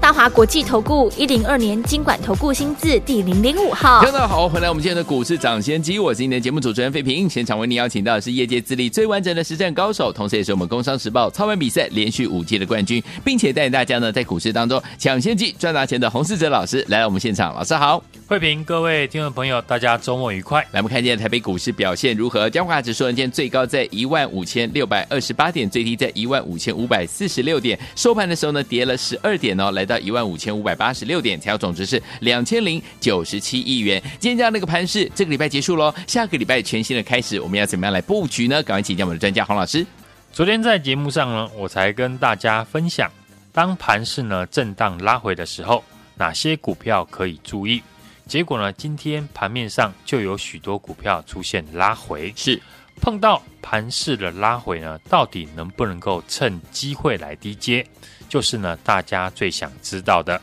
[0.00, 7.28] 大华国际投顾一零二年金管投顾新字第零零五号，大家好，回来我们今天的股市涨先机，我是今天的节目主持人费平。
[7.28, 20.60] 现场为您邀请到的是业界资历最完整的实战高手，同时也是我们工商时报操盘比赛连续五届的冠军，并且带领大家呢在股市当中抢先机赚大钱的洪世哲老师来到我们现场，老师好，费平，各位听众朋友，大家周末愉快。
[20.70, 22.48] 来，我们看见台北股市表现如何？
[22.48, 30.68] 加华指数今天最高在一万五千六百二十八点，最低在一万五千五百四十六点，收盘的时候呢跌了十二点哦，来到一万五千五百。
[30.78, 34.00] 八十六点，成交总值是两千零九十七亿元。
[34.20, 38.62] 今天这样的一个盘势，这个礼拜结束喽，下个礼拜全新的开始，我们要怎么样来布局呢？
[38.62, 39.84] 赶快请教我们的专家黄老师。
[40.32, 43.10] 昨天在节目上呢，我才跟大家分享，
[43.52, 45.82] 当盘势呢震荡拉回的时候，
[46.16, 47.82] 哪些股票可以注意？
[48.26, 52.60] 结果呢，今天盘面上就有许多股票出现拉回，是
[53.00, 57.84] 碰到盘势的拉回呢，到底能不能够趁机会来低接？
[58.28, 60.40] 就是呢，大家最想知道的。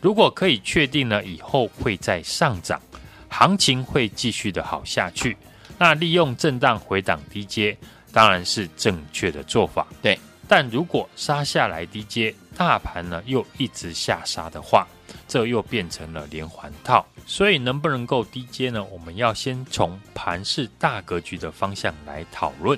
[0.00, 2.80] 如果可以确定呢，以后会再上涨，
[3.28, 5.36] 行情会继续的好下去，
[5.78, 7.76] 那利用震荡回档低阶，
[8.12, 9.86] 当然是正确的做法。
[10.02, 14.86] 对，但如果杀下来低阶，大盘呢又一直下杀的话，
[15.26, 17.06] 这又变成了连环套。
[17.24, 18.82] 所以能不能够低阶呢？
[18.84, 22.76] 我们要先从盘势大格局的方向来讨论。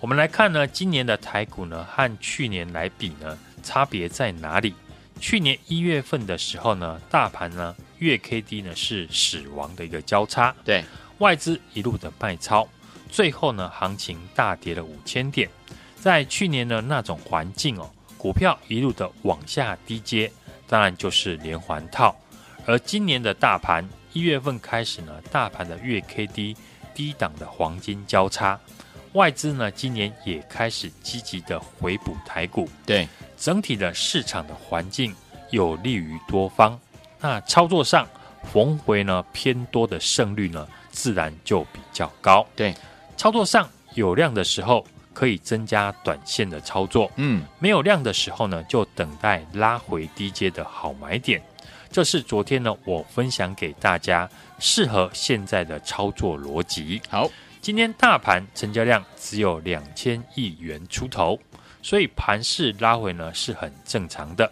[0.00, 4.74] 我们来看呢，今年的台股呢和去年来比呢，差别在哪里？
[5.20, 10.84] 去年一月份的时候呢，大盘呢月 K D 呢是死亡的一个交叉，对，
[11.18, 12.68] 外资一路的卖超，
[13.08, 15.48] 最后呢行情大跌了五千点。
[15.94, 20.32] 在去年的那种环境哦，股票一路的往下低接，
[20.66, 22.16] 当然就是连环套。
[22.66, 26.56] 而今年的大盘一月份开始呢，大盘的月 K D
[26.94, 28.58] 低档的黄金交叉，
[29.12, 33.08] 外资呢今年也开始积极的回补台股，对。
[33.36, 35.12] 整体的市场的环境
[35.50, 36.78] 有利于多方，
[37.20, 38.06] 那操作上
[38.52, 42.46] 逢回呢偏多的胜率呢自然就比较高。
[42.54, 42.72] 对，
[43.16, 51.42] 操作上有量的时候可以增加短线的操作，嗯，没有量的时候呢就等待拉回低阶的好买点。
[51.90, 54.30] 这是昨天呢我分享给大家
[54.60, 57.02] 适合现在的操作逻辑。
[57.10, 57.28] 好，
[57.62, 61.38] 今天大盘成交量只有两千亿元出头。
[61.80, 64.50] 所以盘势拉回呢是很正常的。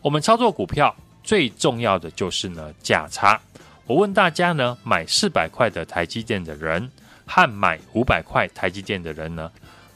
[0.00, 3.40] 我们操作股票最重要的就是呢价差。
[3.86, 6.90] 我问大家呢，买四百块的台积电的人
[7.26, 9.50] 和买五百块台积电的人呢，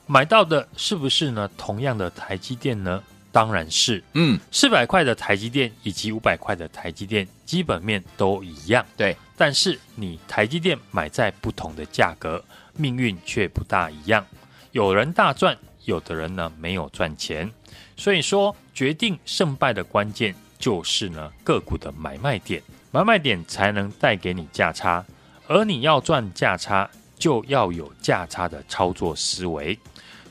[0.06, 3.02] 买到的是不是呢同样的台积电呢？
[3.36, 4.02] 当然是。
[4.14, 8.82] 嗯，四百块的台积电以及五百块的台积电基本面都一样。
[8.96, 12.42] 对，但是你台积电买在不同的价格，
[12.72, 14.24] 命运却不大一样。
[14.72, 15.54] 有人大赚。
[15.84, 17.48] 有的人呢没有赚钱，
[17.96, 22.60] 所以说决定胜败的关键就是呢个股的买卖点，
[22.90, 25.04] 买卖点才能带给你价差，
[25.46, 29.78] 而你要赚价差就要有价差的操作思维。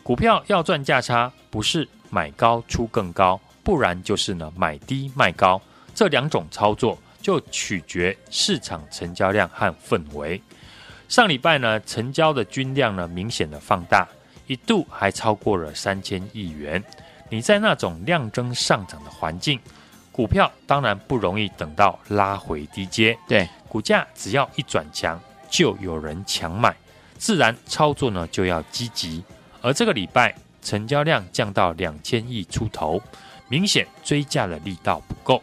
[0.04, 5.62] 股票要赚价差，不是买高出更高，不然就是呢买低卖高，
[5.94, 10.42] 这两种操作就取决市场成交量和氛围。
[11.08, 14.08] 上礼拜呢成交的均量呢明显的放大。
[14.48, 16.84] 一度还超过了三千亿元，
[17.32, 19.60] 你在那种量增上涨的环境，
[20.12, 23.18] 股票当然不容易等到拉回低阶。
[23.28, 26.76] 对，股价只要一转强，就有人强买，
[27.18, 29.24] 自然操作呢就要积极。
[29.64, 33.02] 而这个礼拜成交量降到两千亿出头，
[33.48, 35.42] 明显追价的力道不够，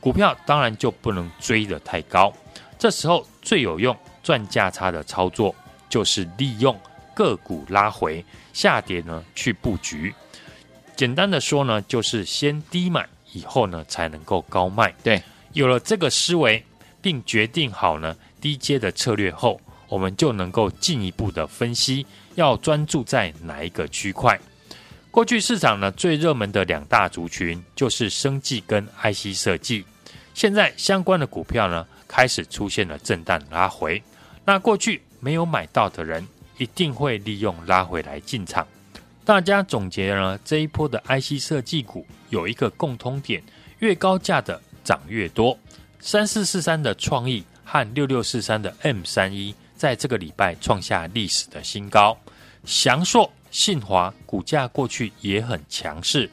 [0.00, 2.30] 股票当然就不能追得太高。
[2.78, 5.54] 这时候最有用赚价差的操作，
[5.88, 6.78] 就是利用。
[7.14, 10.12] 个股拉回下跌呢，去布局。
[10.96, 14.92] 简单的说呢，就是先低买，以后呢才能够高卖。
[15.04, 15.22] 对，
[15.52, 16.64] 有了这个思维，
[17.00, 22.04] 并决定好呢低阶的策略后，我们就能够进一步的分析，
[22.34, 24.36] 要专注在哪一个区块。
[25.14, 29.84] 过去市场呢最热门的两大族群就是生技跟 IC 设计，
[30.34, 34.02] 现在相关的股票呢开始出现了震荡拉回。
[34.44, 36.26] 那过去没有买到的人，
[36.58, 38.66] 一定会利用拉回来进场。
[39.24, 43.40] 大家总结呢，这一波的 IC 设计股有一个共通点，
[43.78, 45.56] 越高价的涨越多。
[46.00, 52.18] 三四四三的创意和六六四三的 M 三一，在这个礼拜创下历史的新高。
[52.64, 56.28] 祥硕、信华股价过去也很强势，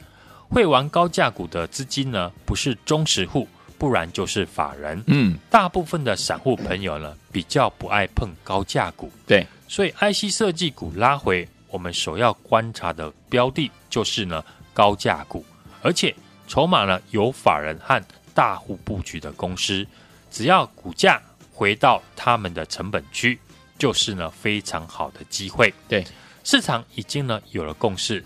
[0.48, 3.46] 会玩高价股的资金呢，不是忠实户，
[3.78, 5.00] 不然就是法人。
[5.06, 9.08] 嗯，大部分的散户朋友呢，比较不爱碰高价股。
[9.24, 14.44] 对，所以 IC 设计股拉回，我们首要观察的标的就是呢
[14.74, 15.46] 高价股，
[15.80, 16.12] 而且
[16.48, 18.02] 筹码呢有法人和
[18.34, 19.86] 大户布局的公司，
[20.28, 21.22] 只要股价
[21.52, 23.38] 回到他们的成本区，
[23.78, 25.72] 就是呢非常好的机会。
[25.88, 26.04] 对，
[26.44, 28.24] 市场已经呢有了共识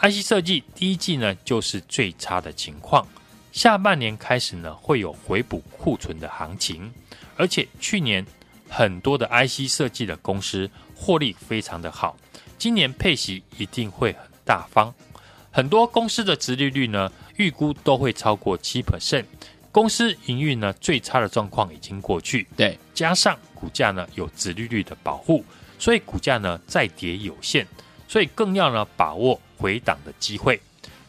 [0.00, 3.06] ，IC 设计第一季呢就是最差的情况，
[3.52, 6.92] 下半年开始呢会有回补库存的行情，
[7.36, 8.24] 而且去年
[8.68, 12.16] 很多的 IC 设计的公司获利非常的好，
[12.56, 14.94] 今年配息一定会很大方，
[15.50, 19.24] 很多公司的殖利率呢预估都会超过七 percent。
[19.72, 25.44] 公司营运呢最差的状况已经过去，对，加上股价呢有殖利率的保护，
[25.80, 27.66] 所以股价呢再跌有限，
[28.06, 30.60] 所以更要呢把握回档的机会。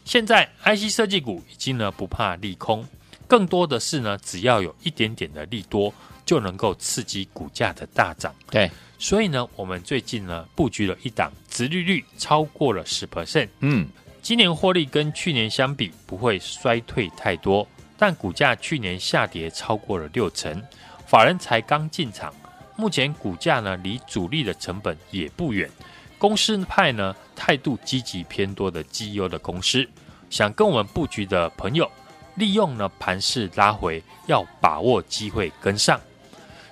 [0.04, 2.84] 现在 IC 设计股已经呢不怕利空，
[3.28, 5.92] 更多的是呢只要有一点点的利多，
[6.24, 8.34] 就能够刺激股价的大涨。
[8.50, 13.86] 对，所以呢我们最近呢布局了一档殖利率超过了十 percent，嗯，
[14.22, 17.68] 今年获利跟去年相比不会衰退太多。
[17.98, 20.60] 但股价去年下跌超过了六成，
[21.06, 22.34] 法人才刚进场，
[22.76, 25.70] 目前股价呢离主力的成本也不远。
[26.18, 29.88] 公司派呢态度积极偏多的绩优的公司，
[30.30, 31.90] 想跟我们布局的朋友，
[32.34, 36.00] 利用呢盘势拉回，要把握机会跟上。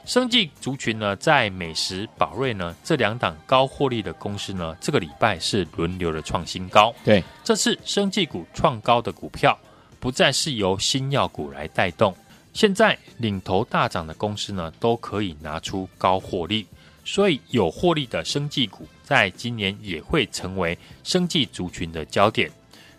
[0.05, 6.95] 生技族群呢，在美食宝瑞呢这两档高获利的公司呢，这个礼拜是轮流的创新高。
[7.05, 9.59] 对，这次生技股创高的股票。
[10.01, 12.17] 不再是由新药股来带动，
[12.53, 16.67] 现在领头大涨的公司呢，都可以拿出高获利，
[17.05, 22.51] 所以有获利的生技股，在今年也会成为生技族群的焦点。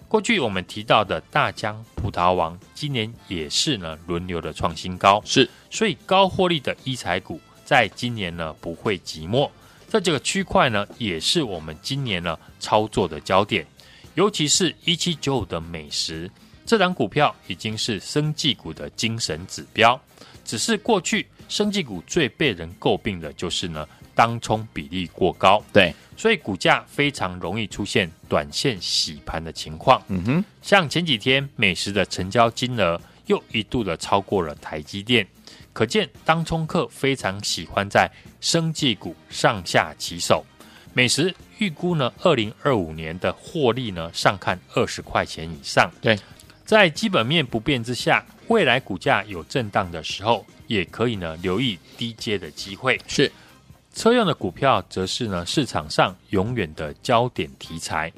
[0.08, 9.50] 过去我们提到的大疆葡萄王，今年也是呢轮流的创新高，是，所以高获利的医材股，在今年呢不会寂寞。
[9.90, 13.66] 这几个区块呢，也是我们今年呢操作的焦点，
[14.16, 16.32] 尤其是一七九五的美时。
[16.66, 20.00] 这档股票已经是生技股的精神指标，
[20.46, 30.02] 只是过去生技股最被人诟病的就是呢，当冲比例过高，对，所以股价非常容易出现短线洗盘的情况。
[30.08, 35.28] 嗯哼，像前几天美食的成交金额又一度的超过了台积电，
[35.74, 38.10] 可见当冲客非常喜欢在
[38.40, 40.46] 生技股上下其手。
[40.94, 45.92] 美食预估呢，二零二五年的获利呢，上看二十块钱以上。
[46.02, 46.18] 对。
[46.72, 52.98] 在基本面不变之下，未来股价有震荡的时候，也可以呢留意低阶的机会。
[53.08, 53.30] 是
[53.94, 58.10] 车用的股票，则是呢市场上永远的焦点题材。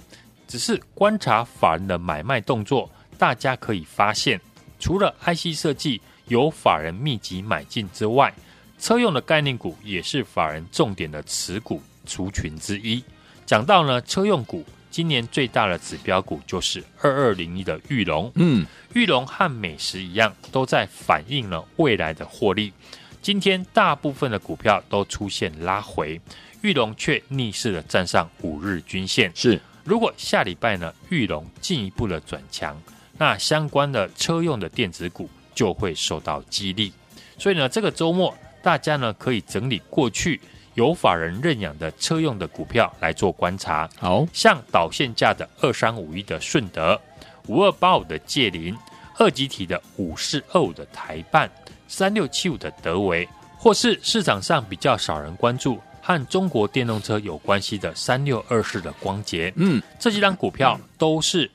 [0.48, 4.40] 只是观察法人的买卖动作，大家可以发现，
[4.80, 8.32] 除了 IC 设计有法人密集买进之外，
[8.78, 13.04] 车用的概念股也是法人重点的持股族群之一。
[13.48, 14.64] 讲到呢车用股。
[14.94, 18.64] 今年最大的指标股就是二二零一的玉龙，嗯，
[18.94, 22.72] 玉龙和美食一样，都在反映了未来的获利。
[23.20, 26.22] 今天大部分的股票都出现拉回，
[26.62, 29.32] 玉龙却逆势的站上五日均线。
[29.34, 32.80] 是，如果下礼拜呢，玉龙进一步的转强，
[33.18, 36.94] 那相关的车用的电子股就会受到激励。
[37.40, 40.40] 所以呢，这个周末大家呢可以整理过去。
[40.76, 44.26] 有法人认养的车用的股票来做观察，好。
[44.34, 47.00] 像导线价的二三五一的顺德，
[47.48, 48.76] 五二八五的界林，
[49.18, 51.50] 二级体的五四二五的台半，
[51.88, 53.28] 三六七五的德维，
[53.58, 61.50] 或是市场上比较少人关注和中国电动车有关系的三六二四的光頡，嗯，这几张股票都是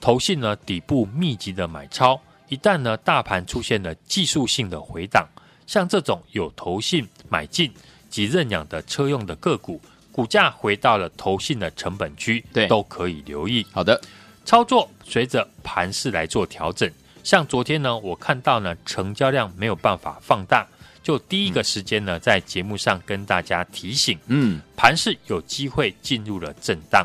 [0.00, 5.26] 投信呢底部密集的买超，一旦呢大盘出现了技术性的回档，
[5.66, 7.72] 像这种有投信买进。
[8.14, 9.80] 及认养的车用的个股，
[10.12, 13.66] 股价回到了投信的成本区，对，都可以留意。
[13.72, 14.00] 好的，
[14.44, 16.88] 操作随着盘势来做调整。
[17.24, 20.64] 像昨天呢，我看到呢成交量没有办法放大，
[21.02, 27.04] 就第一个时间呢，在节目上跟大家提醒，嗯，盘势有机会进入了震荡。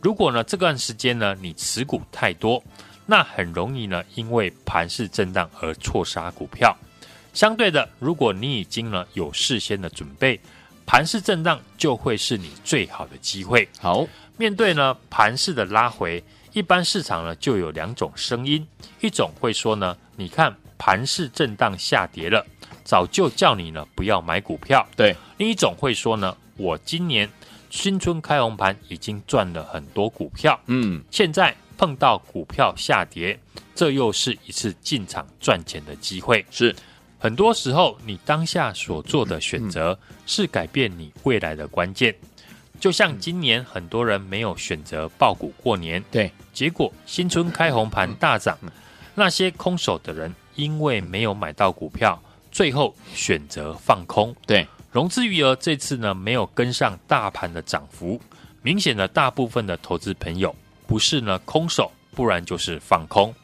[0.00, 2.60] 如果呢这段时间呢你持股太多，
[3.06, 6.76] 那很容易呢因为盘势震荡而错杀股票。
[7.32, 10.40] 相对的，如果你已经呢有事先的准备，
[10.86, 13.68] 盘势震荡就会是你最好的机会。
[13.78, 14.06] 好，
[14.36, 18.66] 面对呢盘势的拉回，一般市场呢就有两种声音，
[19.00, 22.44] 一种会说呢，你看盘势震荡下跌了，
[22.84, 24.86] 早就叫你呢不要买股票。
[24.96, 27.28] 对，另一种会说呢，我今年
[27.70, 33.38] 新春开红盘已经赚了很多股票，嗯，现在碰到股票下跌，
[33.74, 36.44] 这又是一次进场赚钱的机会。
[36.50, 36.74] 是，
[37.18, 42.14] 很多时候你当下所做的选择是改变你未来的关键。
[42.80, 48.56] 就像今年很多人没有选择爆股过年，对，结果新春开红盘大涨，
[49.16, 52.22] 那些空手的人因为没有买到股票，
[52.52, 58.20] 最后选择放空，对，融资余额这次呢没有跟上大盘的涨幅，
[58.62, 60.54] 明显的大部分的投资朋友
[60.86, 63.34] 不是呢空手，不然就是放空，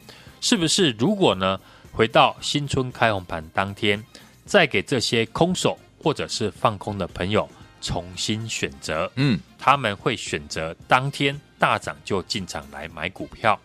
[0.40, 0.92] 是不是？
[0.92, 1.60] 如果呢
[1.96, 4.02] 回到新春开红盘当天，
[4.44, 7.48] 再给这些空手或者是放空的朋友。
[7.80, 13.60] 重新选择，嗯，他们会选择当天大涨就进场来买股票，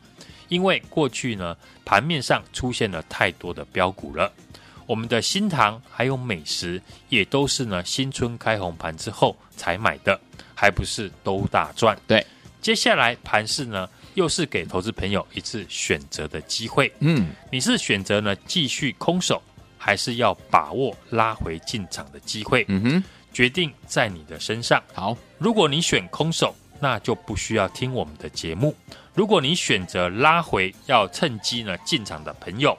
[0.50, 1.56] 因为过去呢
[1.86, 4.30] 盘面上出现了太多的标股了。
[4.86, 10.20] 我们的新塘还有美食也都是呢新春开红盘之后才买的，
[10.54, 11.98] 还不是都大赚？
[12.06, 12.24] 对，
[12.62, 19.42] 接下来盘势呢又是给投资朋友一次选择的机会，嗯，你是选择呢继续空手，
[19.78, 22.66] 还是要把握拉回进场的机会？
[22.68, 23.04] 嗯哼。
[23.32, 24.82] 决定在你的身上。
[24.92, 28.76] 好，如果你选空手，那就不需要听我们的节目。
[29.14, 32.76] 如果你选择拉回，要趁机呢进场的朋友，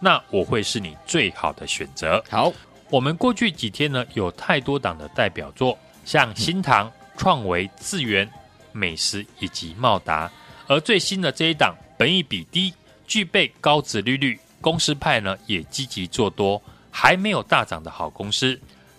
[0.00, 2.24] 那我会是你最好的选择。
[2.30, 2.50] 好，
[2.88, 8.28] 我们过去几天呢有太多档的代表作，像新唐、创维、智源、
[8.72, 10.32] 美食以及茂达，
[10.70, 12.72] 而最新的这一档，本益比低，
[13.04, 16.62] 具备高值利率，公司派呢也积极做多，
[16.92, 18.56] 还没有大涨的好公司。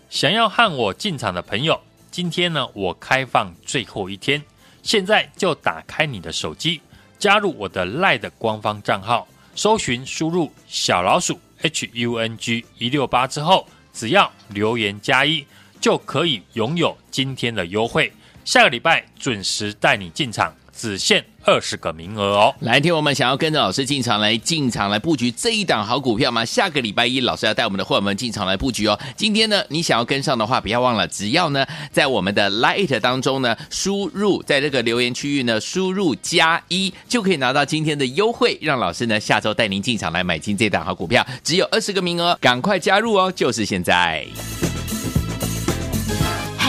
[0.09, 1.79] 想要和我进场的朋友，
[2.11, 4.43] 今天呢，我开放最后一天，
[4.83, 6.81] 现在就打开你的手机，
[7.17, 9.25] 加入我的 LINE 的官方账号，
[9.55, 15.45] 搜寻输入小老鼠 H U N G 一六八之后，只要留言加一，
[15.79, 18.11] 就可以拥有今天的优惠。
[18.43, 21.23] 下个礼拜准时带你进场，只限。
[21.43, 22.55] 二十个名额哦！
[22.59, 26.45] 来，听我们想要跟着老师进场来进场来布局这一档好股票吗？
[26.45, 28.99] 下个礼拜一，老师要带我们的伙伴们进场来布局哦。
[29.15, 43.31] 今天呢，你想要跟上的话，不要忘了，只要呢在我们的 Light 当中呢输入在这个留言区域呢输入加一，就可以拿到今天的优惠，让老师呢下周带您进场来买进这档好股票，只有二十个名额，赶快加入哦！
[43.31, 44.27] 就是现在。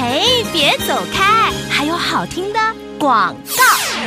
[0.02, 2.59] 嘿，别走开，还有好听的
[2.99, 3.62] 广告。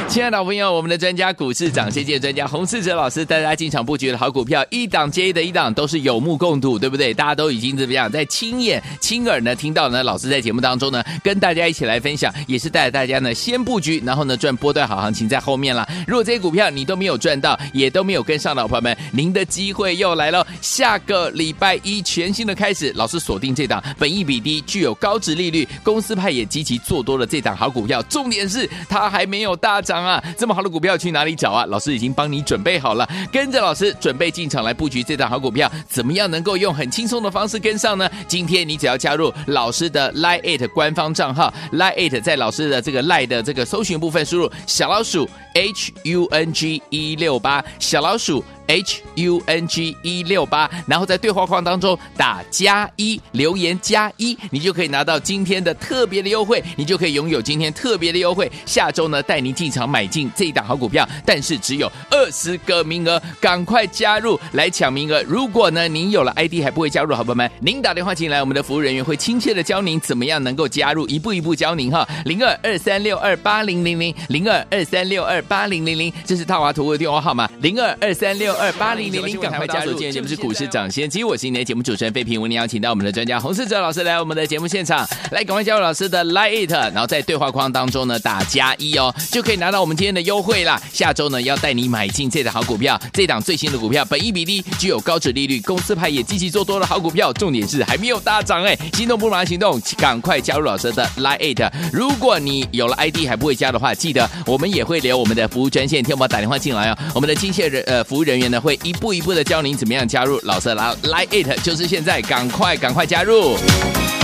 [0.09, 7.13] 亲爱的朋友，我们的专家股市涨谢谢专家洪世哲老师带大家进场布局的好股票，一档接一的一档都是有目共睹，对不对？
[7.13, 10.03] 大家都已经怎么样，在亲眼亲耳呢听到呢？
[10.03, 15.87] 老师在节目当中呢，跟大家一起来分享，也是带着大家呢先布局，然后呢赚波段好行情在后面了。
[16.05, 20.45] 如果这些股票你都没有赚到，也都没有跟上的朋友们，您的机会又来了。
[20.61, 30.21] 下个礼拜一全新的开始，老师锁定这档本益比低、具有高值利率、公司派也积极做多的这档好股票，重点是它还没有大涨啊！
[30.35, 31.63] 这么好的股票去哪里找啊？
[31.67, 38.09] 老师已经帮你准备好了，跟着老师准备进场来布局这档好股票，怎么样能够用很轻松的方式跟上呢？
[38.27, 48.43] 今天你只要加入老师的 Line@ 官方账号 Line@ 在老师的这个 Line 的这个搜寻部分输入小老鼠 H U N G 一六八小老鼠。
[48.67, 58.51] H U N G 一六八，然后在对话框当中打加一，留言加一，你就可以拿到今天的特别的优惠，你就可以拥有今天特别的优惠。
[58.65, 65.21] 下周呢，带您进场买进这一档好股票，但是只有二十个名额，赶快加入来抢名额。
[65.23, 72.07] 如果呢您有了 ID 还不会加入，好朋友们，您打电话进来，我们的服务人员会亲切的教您怎么样能够加入，一步一步教您哈。
[72.25, 78.54] 零二二三六二八零零零零二二三六二八零零零，这是套娃图的电话号码，零二二三六。
[78.55, 79.91] 二八零零零， 赶快加入！
[79.91, 90.81] 今天节目是股市涨先机，我是今天的节目主持人费平，为您邀请到我们的专家洪世哲老师来我们的节目现场，来赶快加入老师的 Line，然后在对话框当中呢打加一哦，就可以拿到我们今天的优惠啦。
[90.91, 101.71] 下周呢要带你买进这档好股票，这档最新的股票，本益比低，具有高值利率，公司派也积极做多的好股票，重点是还没有大涨哎，心动不如马上行动，赶快加入老师的 Line。
[101.91, 113.55] 如果你有了 ID 还不会加的话，记得我们也会留我们的服务专线，听我们打电话进来哦，我们的亲切人呃服务人员会一步一步的教您怎么样加入老色狼 Like It，就是现在，赶快赶快加入！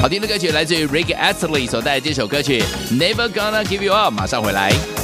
[0.01, 5.00] 好听的歌曲来自于 Rick Astley 所带来这首歌曲 Never Gonna Give You Up，马上回来。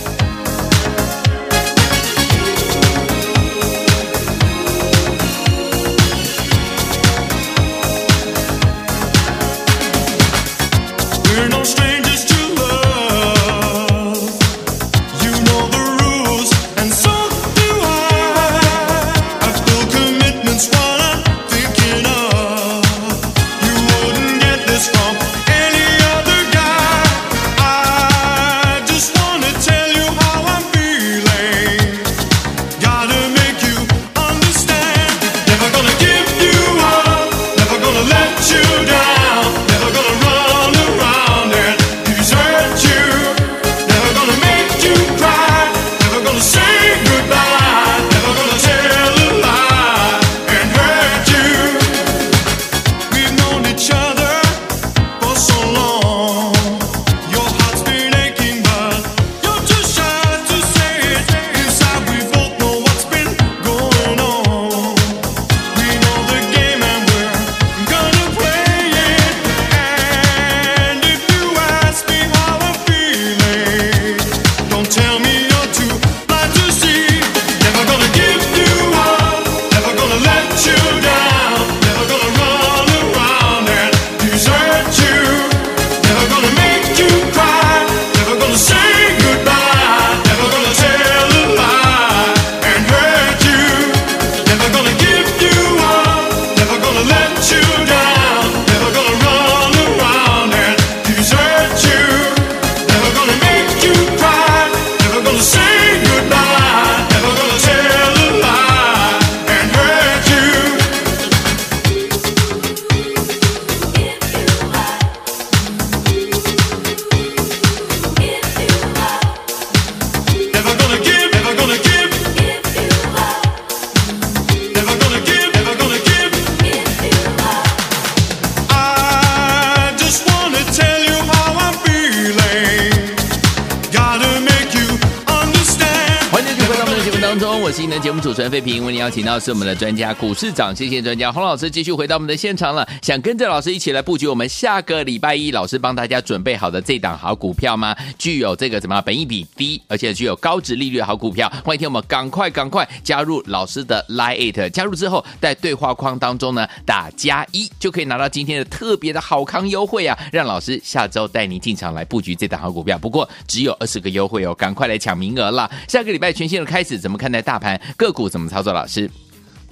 [138.38, 142.88] 主持人费平，为您邀请到是我们的专家股市涨跌线专家洪老师，继续回到我们的现场了。
[143.02, 147.96] 想跟着老师一起来布局我们下个礼拜一老师帮大家准备好的这档好股票吗？
[148.20, 149.02] 具有这个怎么？
[149.02, 160.16] 本益比低，而且具有高值利率好股票，欢迎听我们赶快赶快加入老师的 Line，It，加入之后在对话框当中呢打加一，就可以拿到今天的特别的好康优惠啊！
[160.32, 165.68] 让老师下周带您进场来布局这档好股票，不过只有二十个优惠哦，赶快来抢名额啦！
[165.88, 168.74] 下个礼拜全新的开始，怎么看待大盘个股怎么操作？
[168.74, 169.10] 老师，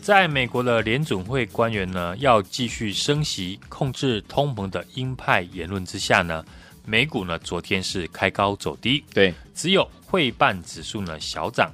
[0.02, 6.46] 在美国的联准会官员呢要继续升息、控制通膨的鹰派言论之下呢，
[6.86, 11.72] 美股呢昨天是开高走低，对，只有汇办指数呢小涨。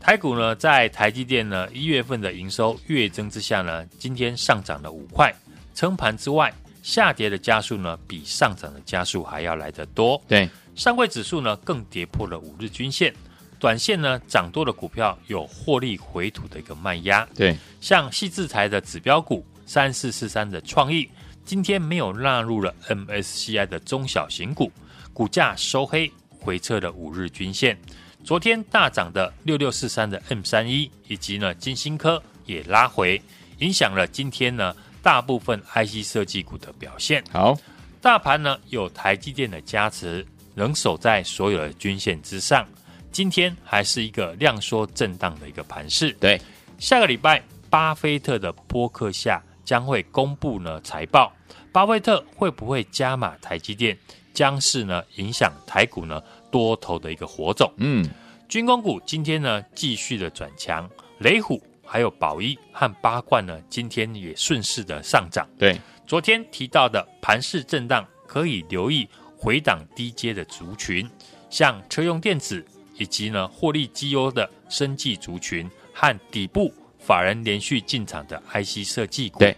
[0.00, 5.34] 台股呢在台积电呢一月份的营收月增之下呢，今天上涨了五块，
[5.74, 10.20] 撑盘之外，下跌的加速呢比上涨的加速还要来得多。
[10.26, 13.14] 对，上柜指数呢更跌破了五日均线。
[13.58, 17.28] 短线呢，涨多的股票有获利回吐的一个卖压。
[17.34, 21.08] 对，像矽智财的指标股三四四三的创意，
[21.44, 24.70] 今天没有纳入了 MSCI 的中小型股，
[25.12, 27.76] 股价收黑，回撤了五日均线。
[28.24, 33.20] 昨天大涨的六六四三的 M 三一以及呢金星科也拉回，
[33.58, 37.24] 影响了今天呢大部分 IC 设计股的表现。
[37.32, 37.58] 好，
[38.00, 42.66] 大盘呢有台积电的加持，能守在所有的均线之上。
[43.10, 46.12] 今天还是一个量缩震荡的一个盘势。
[46.20, 46.40] 对，
[46.78, 51.32] 下个礼拜，巴菲特的播客下将会公布呢财报，
[51.72, 53.96] 巴菲特会不会加码台积电，
[54.32, 57.72] 将是呢影响台股呢多头的一个火种。
[57.78, 58.08] 嗯，
[58.48, 65.48] 军工股今天呢继续的转强，雷虎还有宝一和八冠呢今天也顺势的上涨。
[65.58, 71.08] 对，昨天提到的盘势震荡，可以留意回档低阶的族群，
[71.50, 72.64] 像车用电子。
[72.98, 79.38] 以及呢，获利绩优的生技族群和底部法人连续进场的 IC 设计股。
[79.38, 79.56] 对，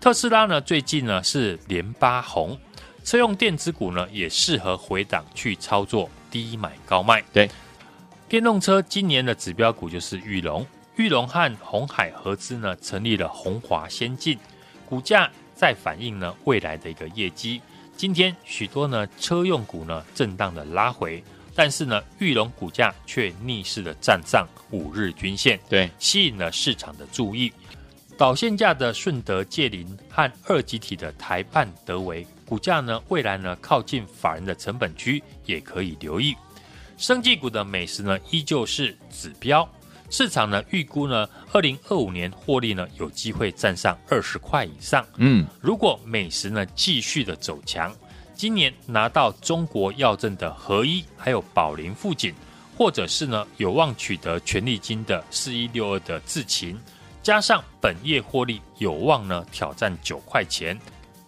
[0.00, 2.58] 特斯拉呢，最近呢是连八红，
[3.04, 7.22] 车用电子股呢也适合回档去操作低买高卖。
[7.32, 7.50] 对，
[8.28, 14.38] 电动车今年的指标股就是裕隆，裕隆和鸿海合资呢成立了鸿华先进，
[14.88, 17.60] 股价在反映呢未来的一个业绩。
[17.96, 21.24] 今天许多呢车用股呢震荡的拉回。
[21.56, 27.50] 但是呢，玉龙股价却逆势的站上五日均线，对，吸引了市场的注意。
[28.18, 36.36] 导线价的顺德借林和二级体的台半德维股价呢，未来呢靠近法人的成本区，也可以留意。
[36.98, 39.66] 生技股的美食呢，依旧是指标，
[40.10, 45.06] 市场呢预估呢，二零二五年获利呢有机会站上二十块以上。
[45.16, 47.94] 嗯，如果美食呢继续的走强。
[48.36, 52.34] 今年拿到中国药证的合一，还有宝林富锦，
[52.76, 56.78] 或者是呢有望取得权利金的四一六二的智勤，
[57.22, 60.78] 加上本业获利有望呢挑战九块钱，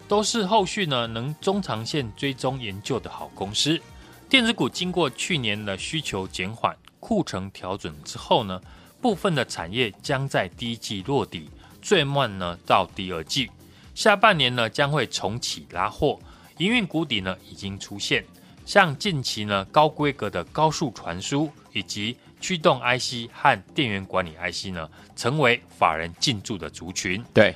[0.06, 3.80] 都是后续呢能中长线追踪研究的好公司。
[4.28, 8.60] 电子股经过去年的需求减缓、库存调整之后呢，
[9.00, 11.48] 部分的产业将在第一季落底，
[11.80, 13.50] 最慢呢到第二季，
[13.94, 16.18] 下半年呢将会重启拉货。
[16.58, 18.24] 营运谷底呢已经出现，
[18.64, 27.24] 像近期呢高规格的高速传输以及驱动 IC 和电源管理 IC 呢，成为法人进驻的族群。
[27.32, 27.54] 对，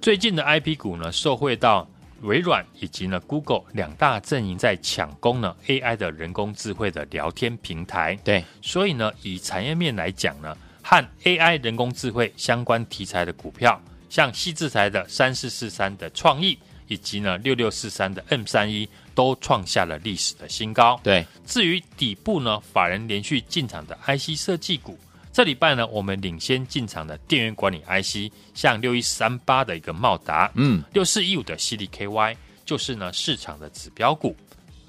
[0.00, 1.88] 最近的 IP 股呢，受惠到
[2.22, 8.18] 微软以及呢 Google 两大阵营在抢攻呢 AI 的人工智慧的聊天平台。
[8.24, 16.58] 对，所以呢，以产业面来讲呢，和 AI 人工智慧相关题材的股票，像矽智财的三四四三的创意。
[16.88, 20.98] 以及呢，六六四三的 M 三一都创下了历史的新高。
[21.04, 24.98] 对，至于底部呢，法人连续进场的 IC 设计股，
[25.32, 34.34] 这礼拜呢，我们领先进场的电源管理 IC，像六一三八的一个茂达，嗯，六四一五的 CDKY，就是呢市场的指标股。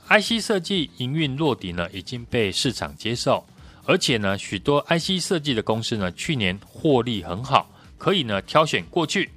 [0.10, 3.46] IC 设计营运落底呢，已经被市场接受，
[3.86, 9.30] 而且呢，许多 IC 设计的公司呢，去年获利很好，可以呢挑选过去。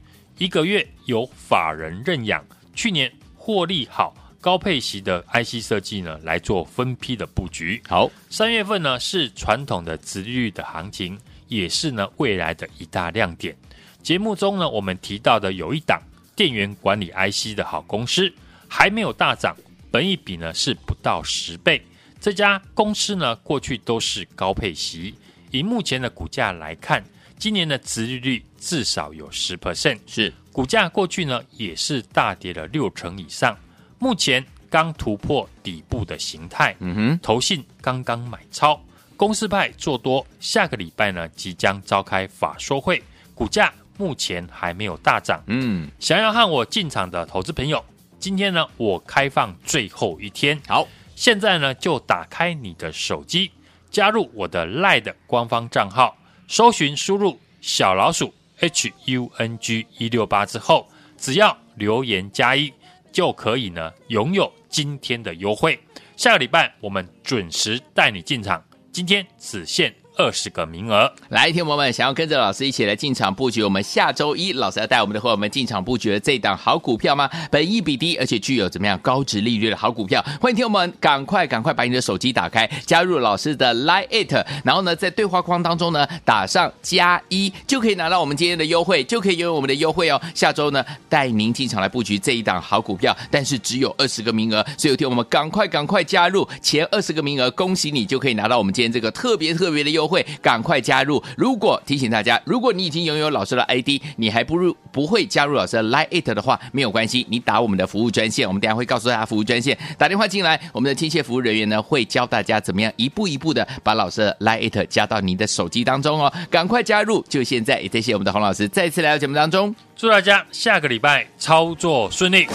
[0.42, 7.80] 一个月由法人认养，去年获利好、高配息的 IC 设计呢，来做分批的布局。
[7.86, 13.56] 好，三月份呢是传统的殖利率的行情，也是呢未来的一大亮点。
[14.02, 16.02] 节目中呢，我们提到的有一档
[16.34, 18.28] 电源管理 IC 的好公司，
[18.66, 19.56] 还没有大涨，
[19.92, 21.80] 本益比呢是不到十倍。
[22.20, 25.14] 这家公司呢过去都是高配息，
[25.52, 27.00] 以目前的股价来看。
[27.42, 30.32] 今年的殖利率至少有十 percent，是。
[30.52, 33.58] 股价过去呢也是大跌了六成以上，
[33.98, 38.80] 目前刚突破底部的形态，嗯哼，投信刚刚买超，
[39.16, 43.02] 公司派做多，下个礼拜呢即将召开法说会，
[43.34, 45.42] 股价目前还没有大涨。
[45.48, 47.84] 嗯，想要和我进场的投资朋友，
[48.20, 53.50] 今天呢我开放最后一天，好，现在呢就打开你的手机，
[53.90, 56.16] 加入我的 LINE 的官方账号，
[56.52, 60.86] 搜寻输入小老鼠 H U N G 一六八之后，
[61.16, 62.70] 只要留言加一，
[63.10, 65.80] 就可以呢拥有今天的优惠。
[66.14, 68.62] 下个礼拜我们准时带你进场，
[68.92, 77.28] 今天只限二十个名额，来，听友们想要跟着老师一起来进场布局，我们下周一老师要带我们的伙伴们进场布局的这档好股票吗？
[77.50, 90.20] 本益比低，而且具有怎么样高值利率的好股票，欢迎听友们赶快赶快把你的手机打开，加入老师的 Line It，然后呢，在对话框当中呢打上加一，就可以拿到我们今天的优惠，就可以拥有我们的优惠哦。
[90.34, 100.12] 下周呢带您进场来布局这一档好股票，但是只有二十个名额，所以有听我们赶快赶快加入前二十个名额，恭喜你就可以拿到我们今天这个特别特别的优惠。
[100.12, 101.24] 会赶快加入。
[101.38, 116.30] 如果提醒大家，如果你已经拥有老师的 ID，你还不如不会加入老师的 Line It 的话，没有关系，你打我们的服务专线，我们等下会告诉大家服务专线，打电话进来，我们的亲切服务人员呢会教大家怎么样一步一步的把老师的 Line It 加到您的手机当中哦。
[116.50, 117.80] 赶快加入，就现在！
[117.80, 122.46] 也谢谢我们的洪老师再次来到节目当中，祝大家下个礼拜操作顺利。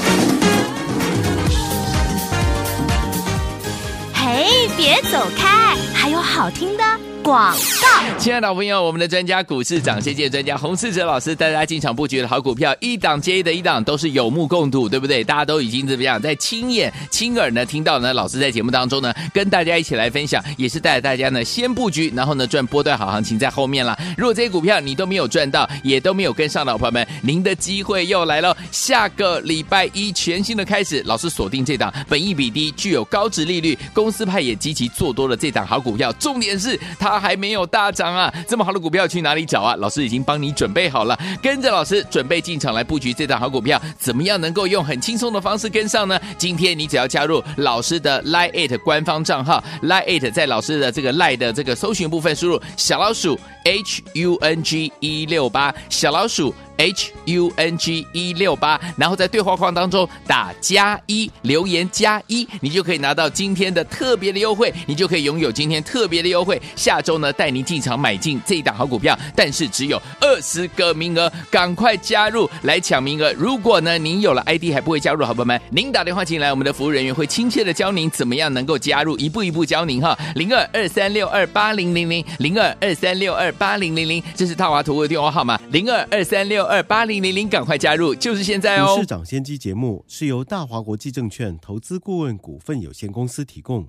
[4.13, 6.83] 嘿，别走开，还有好听的。
[7.27, 15.21] 广告，亲爱的老朋友，我们的专家股市涨先机专家洪世哲老师带大家进场布局的好股票，一档接一的一档都是有目共睹，对不对？
[15.25, 18.13] 大家都已经怎么样，在亲眼亲耳呢听到呢？
[18.13, 23.93] 老师在节目当中呢，跟大家一起来分享，也是带着大家呢先布局，然后呢赚波段好行情在后面啦。
[24.17, 28.55] 如果这些股票你都没有赚到，也都没有跟上的朋友们，您的机会又来了。
[28.71, 37.16] 下个礼拜一全新的开始，老师锁定这档本益比低、具有高值利率、公司派也积极做多的这档好股票，重点是它。
[37.19, 38.33] 还没有大涨啊！
[38.47, 39.75] 这么好的股票去哪里找啊？
[39.77, 46.19] 老师已经帮你准备好了，跟着老师准备进场来布局这档好股票，怎么样能够用很轻松的方式跟上呢？
[46.37, 56.53] 今天你只要加入老师的 Line It 官方账号 Line It，在老师的这个 Lie 的这个搜寻部分输入小老鼠 H U N G 一六八小老鼠。
[56.77, 66.61] H U N G 一六八，然后在对话框当中打加一，留言加一，你就可以拿到今天的特别的优惠，你就可以拥有今天特别的优惠。
[66.75, 73.33] 下周呢，带您进场买进这一档好股票，但是只有二十个名额，赶快加入来抢名额。
[73.33, 80.17] 如果呢您有了 ID 还不会加入，好朋友们，您打电话进来，我们的服务人员会亲切的教您怎么样能够加入，一步一步教您哈。
[80.35, 86.66] 零二二三六二八零零零零二二三六二八零零零，这是套娃图的电话号码，零二二三六。
[86.67, 88.95] 二八零零零，赶快加入，就是现在哦！
[88.95, 93.87] 股市涨先机节目是由大华国际证券投资顾问股份有限公司提供，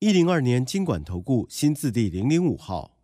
[0.00, 2.96] 一零二年经管投顾新字第零零五号。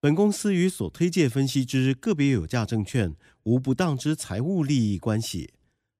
[0.00, 5.50] 本公司与所推介分析之个别有价证券无不当之财务利益关系。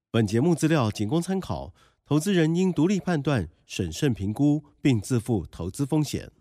[0.09, 1.73] 本节目资料仅供参考，
[2.05, 6.31] 投资人应独立判断、审慎评估，并自负投资风险。